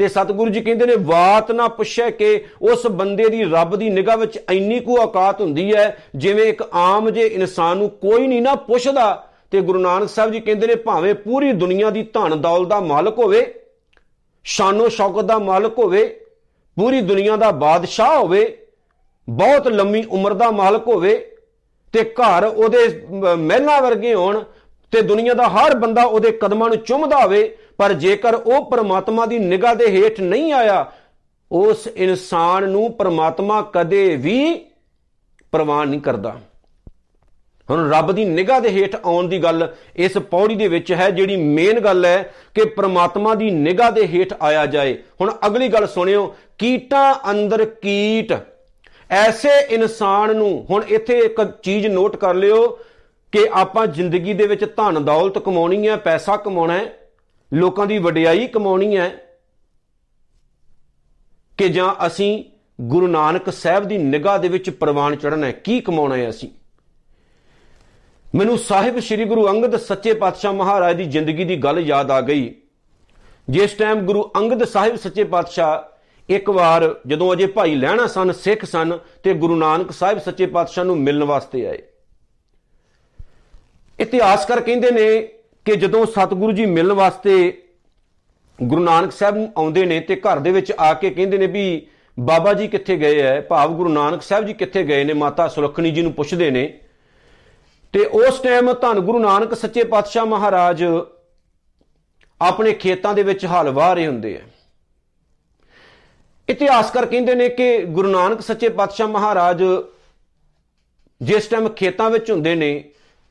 [0.01, 2.27] ਤੇ ਸਤਿਗੁਰੂ ਜੀ ਕਹਿੰਦੇ ਨੇ ਬਾਤ ਨਾ ਪੁੱਛੇ ਕਿ
[2.62, 7.10] ਉਸ ਬੰਦੇ ਦੀ ਰੱਬ ਦੀ ਨਿਗਾਹ ਵਿੱਚ ਇੰਨੀ ਕੁ ਔਕਾਤ ਹੁੰਦੀ ਹੈ, ਜਿਵੇਂ ਇੱਕ ਆਮ
[7.10, 11.13] ਜੇ ਇਨਸਾਨ ਨੂੰ ਕੋਈ ਨਹੀਂ ਨਾ ਪੁੱਛਦਾ। ਤੇ ਗੁਰੂ ਨਾਨਕ ਸਾਹਿਬ ਜੀ ਕਹਿੰਦੇ ਨੇ, ਭਾਵੇਂ
[11.15, 13.46] ਪੂਰੀ ਦੁਨੀਆ ਦੀ ਧਨ ਦੌਲਤ ਦਾ ਮਾਲਕ ਹੋਵੇ,
[14.46, 16.03] ਸ਼ਾਨੋ ਸ਼ੌਕਤ ਦਾ ਮਾਲਕ ਹੋਵੇ,
[16.77, 18.46] ਪੂਰੀ ਦੁਨੀਆ ਦਾ ਬਾਦਸ਼ਾਹ ਹੋਵੇ,
[19.27, 21.15] ਬਹੁਤ ਲੰਮੀ ਉਮਰ ਦਾ ਮਾਲਕ ਹੋਵੇ
[21.93, 22.88] ਤੇ ਘਰ ਉਹਦੇ
[23.38, 24.43] ਮਹਿਲਾਂ ਵਰਗੇ ਹੋਣ
[24.93, 27.50] ਤੇ ਦੁਨੀਆ ਦਾ ਹਰ ਬੰਦਾ ਉਹਦੇ ਕਦਮਾਂ ਨੂੰ ਚੁੰਮਦਾ ਹੋਵੇ
[27.82, 30.92] ਪਰ ਜੇਕਰ ਉਹ ਪਰਮਾਤਮਾ ਦੀ ਨਿਗਾਹ ਦੇ ਹੇਠ ਨਹੀਂ ਆਇਆ,
[31.52, 34.54] ਉਸ ਇਨਸਾਨ ਨੂੰ ਪਰਮਾਤਮਾ ਕਦੇ ਵੀ
[35.54, 36.36] ਪ੍ਰਵਾਨ ਨਹੀਂ ਕਰਦਾ।
[37.70, 41.36] ਹੁਣ ਰੱਬ ਦੀ ਨਿਗਾਹ ਦੇ ਹੇਠ ਆਉਣ ਦੀ ਗੱਲ ਇਸ ਪੌੜੀ ਦੇ ਵਿੱਚ ਹੈ, ਜਿਹੜੀ
[41.36, 46.36] ਮੇਨ ਗੱਲ ਹੈ ਕਿ ਪ੍ਰਮਾਤਮਾ ਦੀ ਨਿਗਾਹ ਦੇ ਹੇਠ ਆਇਆ ਜਾਏ। ਹੁਣ ਅਗਲੀ ਗੱਲ ਸੁਣਿਓ,
[46.58, 48.34] ਕੀਟਾਂ ਅੰਦਰ ਕੀਟ।
[49.10, 52.68] ਐਸੇ ਇਨਸਾਨ ਨੂੰ ਹੁਣ ਇੱਥੇ ਇੱਕ ਚੀਜ਼ ਨੋਟ ਕਰ ਲਿਓ
[53.34, 56.98] ਕਿ ਆਪਾਂ ਜ਼ਿੰਦਗੀ ਦੇ ਵਿੱਚ ਧਨ, ਦੌਲਤ ਕਮਾਉਣੀ ਹੈ, ਪੈਸਾ ਕਮਾਉਣਾ ਹੈ।
[57.53, 59.38] ਲੋਕਾਂ ਦੀ ਵਡਿਆਈ ਕਮਾਉਣੀ ਹੈ
[61.58, 62.43] ਕਿ ਜਾਂ ਅਸੀਂ
[62.81, 66.50] ਗੁਰੂ ਨਾਨਕ ਸਾਹਿਬ ਦੀ ਨਿਗਾਹ ਦੇ ਵਿੱਚ ਪ੍ਰਵਾਨ ਚੜਨਾ ਹੈ, ਕੀ ਕਮਾਉਣਾ ਹੈ ਅਸੀਂ?
[68.36, 72.55] ਮੈਨੂੰ ਸਾਹਿਬ ਸ੍ਰੀ ਗੁਰੂ ਅੰਗਦ ਸੱਚੇ ਪਾਤਸ਼ਾਹ ਮਹਾਰਾਜ ਦੀ ਜ਼ਿੰਦਗੀ ਦੀ ਗੱਲ ਯਾਦ ਆ ਗਈ।
[73.50, 75.98] ਜਿਸ ਟਾਈਮ ਗੁਰੂ ਅੰਗਦ ਸਾਹਿਬ ਸੱਚੇ ਪਾਤਸ਼ਾਹ
[76.29, 80.86] ਇੱਕ ਵਾਰ ਜਦੋਂ ਅਜੇ ਭਾਈ ਲੈਣਾ ਸਨ, ਸਿੱਖ ਸਨ ਤੇ ਗੁਰੂ ਨਾਨਕ ਸਾਹਿਬ ਸੱਚੇ ਪਾਤਸ਼ਾਹ
[80.86, 81.81] ਨੂੰ ਮਿਲਣ ਵਾਸਤੇ ਆਏ।
[84.00, 85.29] ਇਤਿਹਾਸਕਾਰ ਕਹਿੰਦੇ ਨੇ
[85.65, 87.63] ਕਿ ਜਦੋਂ ਸਤਿਗੁਰੂ ਜੀ ਮਿਲਣ ਵਾਸਤੇ
[88.63, 91.88] ਗੁਰੂ ਨਾਨਕ ਸਾਹਿਬ ਨੂੰ ਆਉਂਦੇ ਨੇ ਤੇ ਘਰ ਦੇ ਵਿੱਚ ਆ ਕੇ ਕਹਿੰਦੇ ਨੇ ਵੀ
[92.20, 93.41] ਬਾਬਾ ਜੀ ਕਿੱਥੇ ਗਏ ਐ?
[93.41, 95.13] ਭਾਵ ਗੁਰੂ ਨਾਨਕ ਸਾਹਿਬ ਜੀ ਕਿੱਥੇ ਗਏ ਨੇ?
[95.13, 96.80] ਮਾਤਾ ਸੁਲੱਖਣੀ ਜੀ ਨੂੰ ਪੁੱਛਦੇ ਨੇ।
[97.94, 100.84] ਤੇ ਉਸ ਟਾਈਮ ਧੰਨ ਗੁਰੂ ਨਾਨਕ ਸੱਚੇ ਪਾਤਸ਼ਾਹ ਮਹਾਰਾਜ
[102.41, 104.41] ਆਪਣੇ ਖੇਤਾਂ ਦੇ ਵਿੱਚ ਹਲ ਵਾਹ ਰਹੇ ਹੁੰਦੇ ਆ
[106.50, 109.63] ਇਤਿਹਾਸਕਾਰ ਕਹਿੰਦੇ ਨੇ ਕਿ ਗੁਰੂ ਨਾਨਕ ਸੱਚੇ ਪਾਤਸ਼ਾਹ ਮਹਾਰਾਜ
[111.22, 112.84] ਜਿਸ ਟਾਈਮ ਖੇਤਾਂ ਵਿੱਚ ਹੁੰਦੇ ਨੇ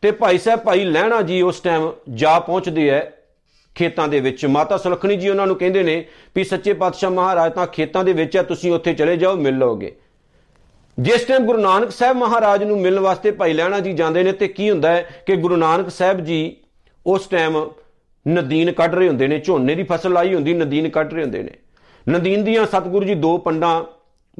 [0.02, 3.00] ਤੇ ਭਾਈ ਸਾਹਿਬ, ਭਾਈ ਲਹਿਣਾ ਜੀ ਉਸ ਟਾਈਮ ਜਾ ਪਹੁੰਚਦੇ ਐ
[3.74, 6.04] ਖੇਤਾਂ ਦੇ ਵਿੱਚ। ਮਾਤਾ ਸੁਲਖਣੀ ਜੀ ਉਹਨਾਂ ਨੂੰ ਕਹਿੰਦੇ ਨੇ
[6.34, 9.96] ਵੀ ਸੱਚੇ ਪਾਤਸ਼ਾਹ ਮਹਾਰਾਜ ਤਾਂ ਖੇਤਾਂ ਦੇ ਵਿੱਚ ਐ ਤੁਸੀਂ ਉੱਥੇ ਚਲੇ ਜਾਓ, ਮਿਲ ਲਓਗੇ।
[10.98, 14.48] ਜਿਸ ਟਾਈਮ ਗੁਰੂ ਨਾਨਕ ਸਾਹਿਬ ਮਹਾਰਾਜ ਨੂੰ ਮਿਲਣ ਵਾਸਤੇ ਭਾਈ ਲੈਣਾ ਜੀ ਜਾਂਦੇ ਨੇ, ਤੇ
[14.48, 16.56] ਕੀ ਹੁੰਦਾ ਹੈ ਕਿ ਗੁਰੂ ਨਾਨਕ ਸਾਹਿਬ ਜੀ
[17.06, 17.70] ਉਸ ਟਾਈਮ
[18.28, 21.52] ਨਦੀਨ ਕੱਢ ਰਹੇ ਹੁੰਦੇ ਨੇ, ਝੋਨੇ ਦੀ ਫਸਲ ਲਾਈ ਹੁੰਦੀ, ਨਦੀਨ ਕੱਢ ਰਹੇ ਹੁੰਦੇ ਨੇ।
[22.08, 23.84] ਨਦੀਨ ਦੀਆਂ ਸਤਿਗੁਰੂ ਜੀ ਦੋ ਪੰਡਾਂ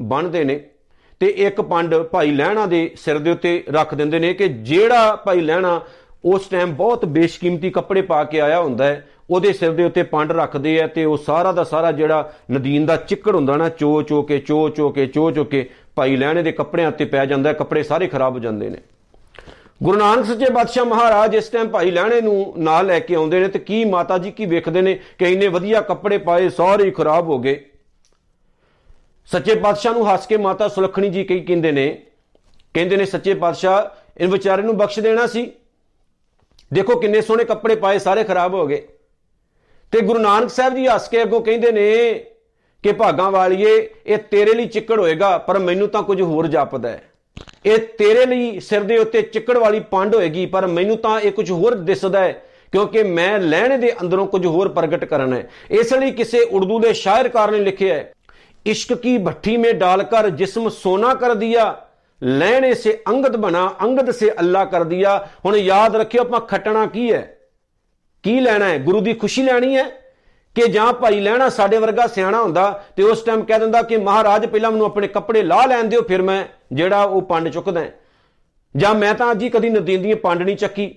[0.01, 0.59] ਬੰਨਦੇ ਨੇ।
[1.21, 5.41] ਤੇ ਇੱਕ ਪੰਡ ਭਾਈ ਲੈਣਾ ਦੇ ਸਿਰ ਦੇ ਉੱਤੇ ਰੱਖ ਦਿੰਦੇ ਨੇ ਕਿ ਜਿਹੜਾ ਭਾਈ
[5.41, 5.81] ਲੈਣਾ
[6.25, 10.31] ਉਸ ਟਾਈਮ ਬਹੁਤ ਬੇਸ਼ਕੀਮਤੀ ਕੱਪੜੇ ਪਾ ਕੇ ਆਇਆ ਹੁੰਦਾ ਹੈ, ਉਹਦੇ ਸਿਰ ਦੇ ਉੱਤੇ ਪੰਡ
[10.31, 14.21] ਰੱਖਦੇ ਆ ਤੇ ਉਹ ਸਾਰਾ ਦਾ ਸਾਰਾ ਜਿਹੜਾ ਨਦੀਨ ਦਾ ਚਿੱਕੜ ਹੁੰਦਾ ਨਾ, ਚੋ ਚੋ
[14.21, 17.83] ਕੇ, ਚੋ ਚੋ ਕੇ, ਚੋ ਚੋ ਕੇ ਭਾਈ ਲੈਣੇ ਦੇ ਕੱਪੜਿਆਂ ਉੱਤੇ ਪੈ ਜਾਂਦਾ ਕੱਪੜੇ
[17.83, 18.77] ਸਾਰੇ ਖਰਾਬ ਹੋ ਜਾਂਦੇ ਨੇ।
[19.83, 23.47] ਗੁਰੂ ਨਾਨਕ ਸੱਚੇ ਬਾਦਸ਼ਾਹ ਮਹਾਰਾਜ ਇਸ ਟਾਈਮ ਭਾਈ ਲੈਣੇ ਨੂੰ ਨਾਲ ਲੈ ਕੇ ਆਉਂਦੇ ਨੇ
[23.47, 27.29] ਤੇ ਕੀ ਮਾਤਾ ਜੀ ਕੀ ਵੇਖਦੇ ਨੇ ਕਿ ਇੰਨੇ ਵਧੀਆ ਕੱਪੜੇ ਪਾਏ, ਸਾਰੇ ਹੀ ਖਰਾਬ
[27.29, 27.59] ਹੋ ਗਏ।
[29.25, 32.01] ਸੱਚੇ ਪਾਤਸ਼ਾਹ ਨੂੰ ਹੱਸ ਕੇ ਮਾਤਾ ਸੁਲੱਖਣੀ ਜੀ ਕਹੀ ਕਹਿੰਦੇ ਨੇ।
[32.73, 35.51] ਕਹਿੰਦੇ ਨੇ, ਸੱਚੇ ਪਾਤਸ਼ਾਹ ਇਹ ਵਿਚਾਰੇ ਨੂੰ ਬਖਸ਼ ਦੇਣਾ ਸੀ।
[36.73, 38.87] ਦੇਖੋ ਕਿੰਨੇ ਸੋਹਣੇ ਕੱਪੜੇ ਪਾਏ, ਸਾਰੇ ਖਰਾਬ ਹੋ ਗਏ।
[39.91, 42.13] ਤੇ ਗੁਰੂ ਨਾਨਕ ਸਾਹਿਬ ਜੀ ਹੱਸ ਕੇ ਅੱਗੋਂ ਕਹਿੰਦੇ ਨੇ
[42.83, 47.03] ਕਿ ਭਾਗਾਂ ਵਾਲੀਏ, ਇਹ ਤੇਰੇ ਲਈ ਚਿੱਕੜ ਹੋਏਗਾ, ਪਰ ਮੈਨੂੰ ਤਾਂ ਕੁਝ ਹੋਰ ਜਾਪਦਾ ਹੈ।
[47.65, 51.51] ਇਹ ਤੇਰੇ ਲਈ ਸਿਰ ਦੇ ਉੱਤੇ ਚਿੱਕੜ ਵਾਲੀ ਪੰਡ ਹੋਏਗੀ, ਪਰ ਮੈਨੂੰ ਤਾਂ ਇਹ ਕੁਝ
[51.51, 56.11] ਹੋਰ ਦਿਸਦਾ ਹੈ, ਕਿਉਂਕਿ ਮੈਂ ਲੈਣ ਦੇ ਅੰਦਰੋਂ ਕੁਝ ਹੋਰ ਪ੍ਰਗਟ ਕਰਨਾ ਹੈ। ਇਸ ਲਈ
[56.11, 58.13] ਕਿਸੇ ਉਰਦੂ ਦੇ ਸ਼ਾਇਰਕਾਰ ਨੇ ਲਿਖਿਆ ਹੈ
[58.66, 61.74] इश्क की भट्टी में डालकर जिस्म सोना कर दिया
[62.22, 67.12] ਲੈਣੇ ਸੇ ਅੰਗਦ ਬਣਾ ਅੰਗਦ ਸੇ ਅੱਲਾ ਕਰ ਦਿਆ ਹੁਣ ਯਾਦ ਰੱਖਿਓ ਆਪਾਂ ਖੱਟਣਾ ਕੀ
[67.12, 67.36] ਹੈ
[68.22, 69.84] ਕੀ ਲੈਣਾ ਹੈ ਗੁਰੂ ਦੀ ਖੁਸ਼ੀ ਲੈਣੀ ਹੈ
[70.56, 74.46] ਕਿ ਜਾਂ ਭਾਈ ਲੈਣਾ ਸਾਡੇ ਵਰਗਾ ਸਿਆਣਾ ਹੁੰਦਾ ਤੇ ਉਸ ਟਾਈਮ ਕਹਿ ਦਿੰਦਾ ਕਿ ਮਹਾਰਾਜ
[74.46, 77.84] ਪਹਿਲਾਂ ਮੈਨੂੰ ਆਪਣੇ ਕੱਪੜੇ ਲਾ ਲੈਣ ਦਿਓ ਫਿਰ ਮੈਂ ਜਿਹੜਾ ਉਹ ਪੰਡ ਚੁੱਕਦਾ
[78.74, 80.94] ਜਾਂ ਮੈਂ ਤਾਂ ਅੱਜ ਹੀ ਕਦੀ ਨਦੀਨ ਦੀ ਪੰਡ ਨਹੀਂ ਚੱਕੀ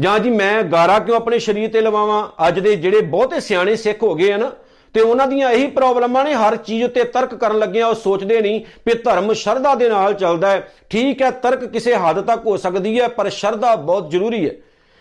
[0.00, 4.02] ਜਾਂ ਜੀ ਮੈਂ ਗਾਰਾ ਕਿਉਂ ਆਪਣੇ ਸਰੀਰ ਤੇ ਲਵਾਵਾਂ ਅੱਜ ਦੇ ਜਿਹੜੇ ਬਹੁਤੇ ਸਿਆਣੇ ਸਿੱਖ
[4.02, 4.50] ਹੋ ਗਏ ਆ ਨਾ
[4.97, 8.61] ਤੇ ਉਹਨਾਂ ਦੀਆਂ ਇਹੀ ਪ੍ਰੋਬਲਮਾਂ ਨੇ, ਹਰ ਚੀਜ਼ ਉੱਤੇ ਤਰਕ ਕਰਨ ਲੱਗਿਆ ਉਹ ਸੋਚਦੇ ਨਹੀਂ
[8.85, 12.99] ਕਿ ਧਰਮ ਸ਼ਰਧਾ ਦੇ ਨਾਲ ਚੱਲਦਾ ਹੈ। ਠੀਕ ਹੈ, ਤਰਕ ਕਿਸੇ ਹੱਦ ਤੱਕ ਹੋ ਸਕਦੀ
[12.99, 14.53] ਹੈ, ਪਰ ਸ਼ਰਧਾ ਬਹੁਤ ਜ਼ਰੂਰੀ ਹੈ।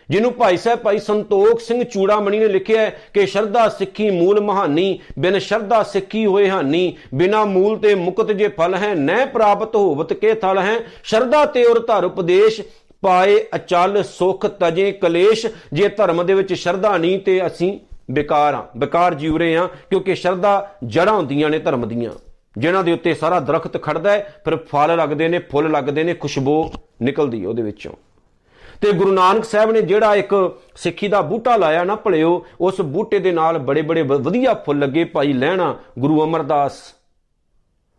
[0.08, 4.98] ਜਿਹਨੂੰ ਭਾਈ ਸਾਹਿਬ, ਭਾਈ ਸੰਤੋਖ ਸਿੰਘ ਚੂੜਾਮਣੀ ਨੇ ਲਿਖਿਆ ਹੈ ਕਿ ਸ਼ਰਧਾ ਸਿੱਖੀ ਮੂਲ ਮਹਾਨੀ,
[5.18, 10.12] ਬਿਨ ਸ਼ਰਧਾ ਸਿੱਖੀ ਹੋਏ ਹਾਨੀ, ਬਿਨਾ ਮੂਲ ਤੇ ਮੁਕਤ ਜੇ ਫਲ ਹੈ ਨੈ ਪ੍ਰਾਪਤ ਹੋਵਤ
[10.12, 12.60] ਕੇ ਥਲ ਹੈ। ਸ਼ਰਧਾ ਤੇ ਔਰ ਧਰ ਉਪਦੇਸ਼
[13.02, 17.78] ਪਾਏ ਅਚਲ ਸੁਖ ਤਜੇ ਕਲੇਸ਼, ਜੇ ਧਰਮ ਦੇ ਵਿੱਚ ਸ਼ਰਧਾ ਨਹੀਂ ਤੇ ਅਸੀਂ
[18.10, 22.10] ਬੇਕਾਰ ਆ, ਬੇਕਾਰ ਜੀਵ ਰਹੇ ਆ, ਕਿਉਂਕਿ ਸ਼ਰਧਾ ਜੜਾਂ ਹੁੰਦੀਆਂ ਨੇ ਧਰਮ ਦੀਆਂ।
[22.58, 26.72] ਜਿਨ੍ਹਾਂ ਦੇ ਉੱਤੇ ਸਾਰਾ ਦਰਖਤ ਖੜਦਾ ਹੈ, ਫਿਰ ਫਲ ਲੱਗਦੇ ਨੇ, ਫੁੱਲ ਲੱਗਦੇ ਨੇ, ਖੁਸ਼ਬੂ
[27.02, 27.92] ਨਿਕਲਦੀ ਹੈ ਉਹਦੇ ਵਿੱਚੋਂ।
[28.80, 33.18] ਤੇ ਗੁਰੂ ਨਾਨਕ ਸਾਹਿਬ ਨੇ ਜਿਹੜਾ ਇੱਕ ਸਿੱਖੀ ਦਾ ਬੂਟਾ ਲਾਇਆ ਨਾ ਭਲਿਓ, ਉਸ ਬੂਟੇ
[33.18, 36.72] ਦੇ ਨਾਲ ਬੜੇ ਬੜੇ ਵਧੀਆ ਫੁੱਲ ਲੱਗੇ ਭਾਈ ਲੈਣਾ ਗੁਰੂ ਅਮਰਦਾਸ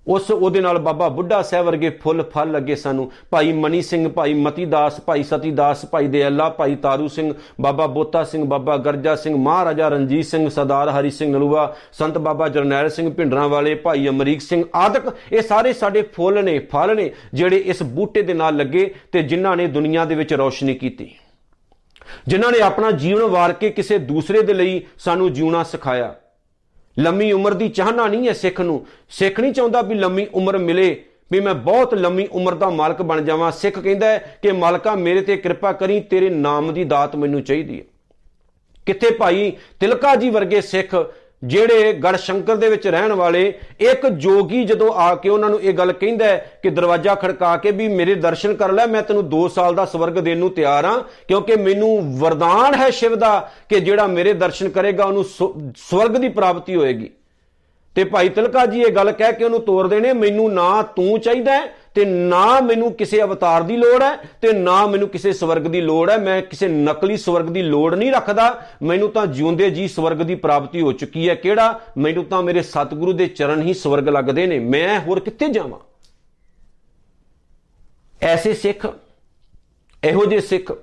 [0.08, 4.34] ਉਸ ਉਹਦੇ ਨਾਲ ਬਾਬਾ ਬੁੱਢਾ ਸਾਹਿਬ ਵਰਗੇ ਫੁੱਲ ਫਲ ਲੱਗੇ ਸਾਨੂੰ। ਭਾਈ ਮਨੀ ਸਿੰਘ, ਭਾਈ
[4.34, 8.78] ਮਤੀ ਦਾਸ, ਭਾਈ ਸਤੀ ਦਾਸ, ਭਾਈ ਦੇ ਅੱਲਾ ਭਾਈ ਤਾਰੂ ਸਿੰਘ, ਬਾਬਾ ਬੋਤਾ ਸਿੰਘ, ਬਾਬਾ
[8.78, 13.76] ਗਰਜਾ ਸਿੰਘ, ਮਹਾਰਾਜਾ ਰਣਜੀਤ ਸਿੰਘ, ਸਰਦਾਰ ਹਰੀ ਸਿੰਘ ਨਲੂਆ, ਸੰਤ ਬਾਬਾ ਜਰਨੈਲ ਸਿੰਘ ਭਿੰਡਰਾਂ ਵਾਲੇ,
[13.76, 18.34] ਭਾਈ ਅਮਰੀਕ ਸਿੰਘ ਆਦਿਕ, ਇਹ ਸਾਰੇ ਸਾਡੇ ਫੁੱਲ ਨੇ, ਫਲ ਨੇ, ਜਿਹੜੇ ਇਸ ਬੂਟੇ ਦੇ
[18.34, 21.16] ਨਾਲ ਲੱਗੇ ਤੇ ਜਿਨ੍ਹਾਂ ਨੇ ਦੁਨੀਆ ਦੇ ਵਿੱਚ ਰੌਸ਼ਨੀ ਕੀਤੀ।
[22.28, 26.16] ਜਿਨ੍ਹਾਂ ਨੇ ਆਪਣਾ ਜੀਵਨ ਵਾਰ ਕੇ ਕਿਸੇ ਦੂਸਰੇ ਦੇ ਲਈ ਸਾਨੂੰ ਜਿਉਣਾ ਸਿਖਾਇਆ।
[27.00, 31.04] ਲੰਮੀ ਉਮਰ ਦੀ ਚਾਹਨਾ ਨਹੀਂ ਹੈ ਸਿੱਖ ਨੂੰ। ਸਿੱਖ ਨਹੀਂ ਚਾਹੁੰਦਾ ਵੀ ਲੰਮੀ ਉਮਰ ਮਿਲੇ,
[31.32, 35.22] ਵੀ ਮੈਂ ਬਹੁਤ ਲੰਮੀ ਉਮਰ ਦਾ ਮਾਲਕ ਬਣ ਜਾਵਾਂ। ਸਿੱਖ ਕਹਿੰਦਾ ਹੈ ਕਿ ਮਾਲਕਾ, ਮੇਰੇ
[35.22, 37.86] ਤੇ ਕਿਰਪਾ ਕਰੀ, ਤੇਰੇ ਨਾਮ ਦੀ ਦਾਤ ਮੈਨੂੰ ਚਾਹੀਦੀ ਹੈ।
[38.86, 43.42] ਕਿੱਥੇ ਭਾਈ, ਤਿਲਕਾ ਜੀ ਵਰਗੇ ਸਿੱਖ ਜਿਹੜੇ ਗੜ ਸ਼ੰਕਰ ਦੇ ਵਿੱਚ ਰਹਿਣ ਵਾਲੇ
[43.82, 47.72] ਇੱਕ ਜੋਗੀ ਜਦੋਂ ਆ ਕੇ ਉਹਨਾਂ ਨੂੰ ਇਹ ਗੱਲ ਕਹਿੰਦਾ ਹੈ ਕਿ ਦਰਵਾਜ਼ਾ ਖੜਕਾ ਕੇ
[47.72, 51.02] ਵੀ ਮੇਰੇ ਦਰਸ਼ਨ ਕਰ ਲੈ, ਮੈਂ ਤੈਨੂੰ 2 ਸਾਲ ਦਾ ਸਵਰਗ ਦੇਣ ਨੂੰ ਤਿਆਰ ਹਾਂ,
[51.28, 56.76] ਕਿਉਂਕਿ ਮੈਨੂੰ ਵਰਦਾਨ ਹੈ ਸ਼ਿਵ ਦਾ ਕਿ ਜਿਹੜਾ ਮੇਰੇ ਦਰਸ਼ਨ ਕਰੇਗਾ ਉਹਨੂੰ ਸਵਰਗ ਦੀ ਪ੍ਰਾਪਤੀ
[56.76, 57.10] ਹੋਏਗੀ।
[57.96, 61.60] ਤੇ ਭਾਈ ਤਿਲਕਾ ਜੀ ਇਹ ਗੱਲ ਕਹਿ ਕੇ ਉਹਨੂੰ ਤੋਰ ਦੇਣੇ, ਮੈਨੂੰ ਨਾ ਤੂੰ ਚਾਹੀਦਾ
[61.98, 66.10] ਤੇ ਨਾ ਮੈਨੂੰ ਕਿਸੇ ਅਵਤਾਰ ਦੀ ਲੋੜ ਹੈ ਤੇ ਨਾ ਮੈਨੂੰ ਕਿਸੇ ਸਵਰਗ ਦੀ ਲੋੜ
[66.10, 70.36] ਹੈ। ਮੈਂ ਕਿਸੇ ਨਕਲੀ ਸਵਰਗ ਦੀ ਲੋੜ ਨਹੀਂ ਰੱਖਦਾ। ਮੈਨੂੰ ਤਾਂ ਜਿਉਂਦੇ ਜੀ ਸਵਰਗ ਦੀ
[70.36, 71.82] ਪ੍ਰਾਪਤੀ ਹੋ ਚੁੱਕੀ ਹੈ। ਕਿਹੜਾ?
[71.98, 75.80] ਮੈਨੂੰ ਤਾਂ ਮੇਰੇ ਸਤਿਗੁਰੂ ਦੇ ਚਰਨ ਹੀ ਸਵਰਗ ਲੱਗਦੇ ਨੇ। ਮੈਂ ਹੋਰ ਕਿੱਥੇ ਜਾਵਾਂ?
[78.22, 78.94] ਐਸੇ ਸਿੱਖ,
[80.04, 80.78] ਇਹੋ ਜਿਹੇ ਸਿੱਖ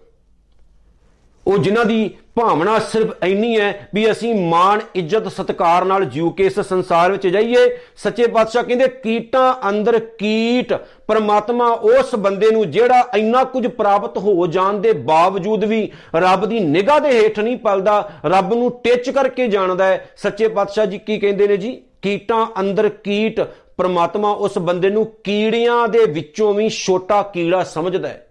[1.47, 6.47] ਉਹ ਜਿਨ੍ਹਾਂ ਦੀ ਭਾਵਨਾ ਸਿਰਫ ਇੰਨੀ ਹੈ ਵੀ ਅਸੀਂ ਮਾਣ, ਇੱਜ਼ਤ, ਸਤਕਾਰ ਨਾਲ ਜੀਉ ਕੇ
[6.47, 10.73] ਇਸ ਸੰਸਾਰ ਵਿੱਚ ਜਾਈਏ। ਸੱਚੇ ਪਾਤਸ਼ਾਹ ਕਹਿੰਦੇ, ਕੀਟਾਂ ਅੰਦਰ ਕੀਟ,
[11.07, 16.61] ਪਰਮਾਤਮਾ ਉਸ ਬੰਦੇ ਨੂੰ ਜਿਹੜਾ ਇੰਨਾ ਕੁਝ ਪ੍ਰਾਪਤ ਹੋ ਜਾਣ ਦੇ ਬਾਵਜੂਦ ਵੀ ਰੱਬ ਦੀ
[16.61, 21.19] ਨਿਗਾਹ ਦੇ ਹੇਠ ਨਹੀਂ ਪਲਦਾ, ਰੱਬ ਨੂੰ ਟਿੱਚ ਕਰਕੇ ਜਾਣਦਾ ਹੈ। ਸੱਚੇ ਪਾਤਸ਼ਾਹ ਜੀ ਕੀ
[21.19, 21.83] ਕਹਿੰਦੇ ਨੇ ਜੀ?
[22.03, 23.41] ਕੀਟਾਂ ਅੰਦਰ ਕੀਟ,
[23.77, 28.27] ਪਰਮਾਤਮਾ ਉਸ ਬੰਦੇ ਨੂੰ ਕੀੜਿਆਂ ਦੇ ਵਿੱਚੋਂ ਵੀ ਛੋਟਾ ਕੀੜਾ ਸਮਝਦਾ ਹੈ।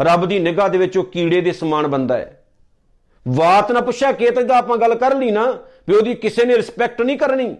[0.00, 2.37] ਰੱਬ ਦੀ ਨਿਗਾਹ ਦੇ ਵਿੱਚ ਉਹ ਕੀੜੇ ਦੇ ਸਮਾਨ ਬੰਦਾ ਹੈ।
[3.28, 5.58] ਬਾਤ ਨਾ ਪੁੱਛਿਆ ਕੇਤ ਦਾ ਆਪਾਂ ਗੱਲ ਕਰ ਲਈ ਨਾ,
[5.88, 7.56] ਵੀ ਉਹਦੀ ਕਿਸੇ ਨੇ ਰਿਸਪੈਕਟ ਨਹੀਂ ਕਰਨੀ।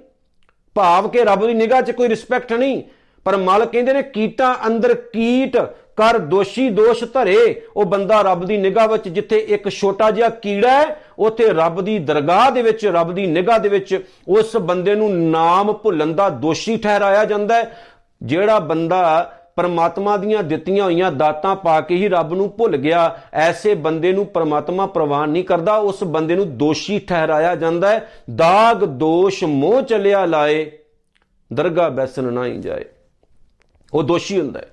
[0.74, 2.82] ਭਾਵ ਕਿ ਰੱਬ ਦੀ ਨਿਗਾਹ 'ਚ ਕੋਈ ਰਿਸਪੈਕਟ ਨਹੀਂ।
[3.24, 5.56] ਪਰ ਮਾਲਕ ਕਹਿੰਦੇ ਨੇ, ਕੀਟਾਂ ਅੰਦਰ ਕੀਟ
[5.96, 10.70] ਕਰ ਦੋਸ਼ੀ ਦੋਸ਼ ਧਰੇ। ਉਹ ਬੰਦਾ ਰੱਬ ਦੀ ਨਿਗਾਹ ਵਿੱਚ ਜਿੱਥੇ ਇੱਕ ਛੋਟਾ ਜਿਹਾ ਕੀੜਾ
[10.70, 15.30] ਹੈ, ਉੱਥੇ ਰੱਬ ਦੀ ਦਰਗਾਹ ਦੇ ਵਿੱਚ, ਰੱਬ ਦੀ ਨਿਗਾਹ ਦੇ ਵਿੱਚ ਉਸ ਬੰਦੇ ਨੂੰ
[15.30, 17.78] ਨਾਮ ਭੁੱਲਣ ਦਾ ਦੋਸ਼ੀ ਠਹਿਰਾਇਆ ਜਾਂਦਾ ਹੈ।
[18.22, 23.74] ਜਿਹੜਾ ਬੰਦਾ ਪਰਮਾਤਮਾ ਦੀਆਂ ਦਿੱਤੀਆਂ ਹੋਈਆਂ ਦਾਤਾਂ ਪਾ ਕੇ ਹੀ ਰੱਬ ਨੂੰ ਭੁੱਲ ਗਿਆ, ਐਸੇ
[23.74, 29.44] ਬੰਦੇ ਨੂੰ ਪਰਮਾਤਮਾ ਪ੍ਰਵਾਨ ਨਹੀਂ ਕਰਦਾ, ਉਸ ਬੰਦੇ ਨੂੰ ਦੋਸ਼ੀ ਠਹਿਰਾਇਆ ਜਾਂਦਾ ਹੈ। ਦਾਗ ਦੋਸ਼
[29.44, 30.72] ਮੋਹ ਚਲਿਆ ਲਾਏ,
[31.52, 32.84] ਦਰਗਾ ਬੈਸਨ ਨਾ ਹੀ ਜਾਏ।
[33.94, 34.68] ਉਹ ਦੋਸ਼ੀ ਹੁੰਦਾ ਹੈ।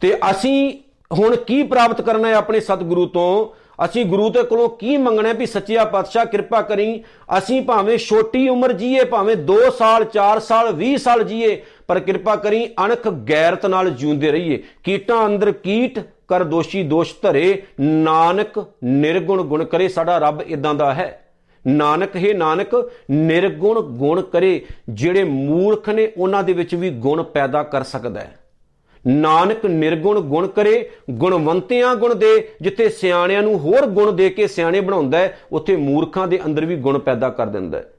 [0.00, 0.78] ਤੇ ਅਸੀਂ
[1.12, 3.58] ਹੁਣ ਕੀ ਪ੍ਰਾਪਤ ਕਰਨਾ ਹੈ ਆਪਣੇ ਸਤਿਗੁਰੂ ਤੋਂ?
[3.84, 7.04] ਅਸੀਂ ਗੁਰੂ ਤੇ ਕੋਲੋਂ ਕੀ ਮੰਗਣਾ ਵੀ ਸੱਚਿਆ ਪਾਤਸ਼ਾਹ ਕਿਰਪਾ ਕਰੀ?
[7.38, 12.36] ਅਸੀਂ ਭਾਵੇਂ ਛੋਟੀ ਉਮਰ ਜੀਏ, ਭਾਵੇਂ 2 ਸਾਲ 4 ਸਾਲ 20 ਸਾਲ ਜੀਏ ਪਰ ਕਿਰਪਾ
[12.36, 15.98] ਕਰੀ ਅਣਖ ਗੈਰਤ ਨਾਲ ਜਿਉਂਦੇ ਰਹੀਏ। ਕੀਟਾਂ ਅੰਦਰ ਕੀਟ,
[16.28, 21.24] ਕਰ ਦੋਸ਼ੀ ਦੋਸ਼ ਧਰੇ। ਨਾਨਕ ਨਿਰਗੁਣ ਗੁਣ ਕਰੇ, ਸਾਡਾ ਰੱਬ ਇਦਾਂ ਦਾ ਹੈ।
[21.66, 27.62] ਨਾਨਕ ਹੈ ਨਾਨਕ, ਨਿਰਗੁਣ ਗੁਣ ਕਰੇ, ਜਿਹੜੇ ਮੂਰਖ ਨੇ, ਉਹਨਾਂ ਦੇ ਵਿੱਚ ਵੀ ਗੁਣ ਪੈਦਾ
[27.62, 28.38] ਕਰ ਸਕਦਾ ਹੈ।
[29.06, 34.80] ਨਾਨਕ ਨਿਰਗੁਣ ਗੁਣ ਕਰੇ, ਗੁਣਵੰਤਿਆਂ ਗੁਣ ਦੇ, ਜਿੱਥੇ ਸਿਆਣਿਆਂ ਨੂੰ ਹੋਰ ਗੁਣ ਦੇ ਕੇ ਸਿਆਣੇ
[34.80, 37.92] ਬਣਾਉਂਦਾ ਹੈ, ਉੱਥੇ ਮੂਰਖਾਂ ਦੇ ਅੰਦਰ ਵੀ ਗੁਣ ਪੈਦਾ ਕਰ ਦਿੰਦਾ ਹੈ।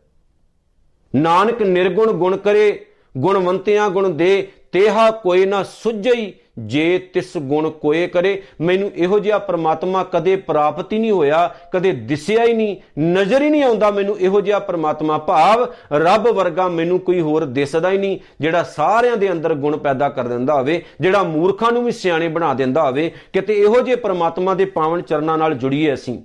[1.16, 2.86] ਨਾਨਕ ਨਿਰਗੁਣ ਗੁਣ ਕਰੇ
[3.18, 9.38] ਗੁਣਵੰਤਿਆਂ ਗੁਣ ਦੇ ਤੇਹਾ ਕੋਈ ਨਾ ਸੁਝਈ, ਜੇ ਤਿਸ ਗੁਣ ਕੋਏ ਕਰੇ। ਮੈਨੂੰ ਇਹੋ ਜਿਹਾ
[9.38, 14.20] ਪ੍ਰਮਾਤਮਾ ਕਦੇ ਪ੍ਰਾਪਤ ਹੀ ਨਹੀਂ ਹੋਇਆ, ਕਦੇ ਦਿਸਿਆ ਹੀ ਨਹੀਂ, ਨਜ਼ਰ ਹੀ ਨਹੀਂ ਆਉਂਦਾ ਮੈਨੂੰ
[14.20, 19.32] ਇਹੋ ਜਿਹਾ ਪ੍ਰਮਾਤਮਾ ਭਾਵ। ਰੱਬ ਵਰਗਾ ਮੈਨੂੰ ਕੋਈ ਹੋਰ ਦਿਸਦਾ ਹੀ ਨਹੀਂ, ਜਿਹੜਾ ਸਾਰਿਆਂ ਦੇ
[19.32, 23.54] ਅੰਦਰ ਗੁਣ ਪੈਦਾ ਕਰ ਦਿੰਦਾ ਹੋਵੇ, ਜਿਹੜਾ ਮੂਰਖਾਂ ਨੂੰ ਵੀ ਸਿਆਣੇ ਬਣਾ ਦਿੰਦਾ ਹੋਵੇ। ਕਿਤੇ
[23.54, 26.18] ਇਹੋ ਜਿਹੇ ਪ੍ਰਮਾਤਮਾ ਦੇ ਪਾਵਨ ਚਰਨਾਂ ਨਾਲ ਜੁੜੀਏ ਅਸੀਂ।